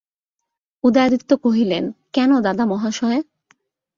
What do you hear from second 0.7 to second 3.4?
উদয়াদিত্য কহিলেন, কেন দাদামহাশয়?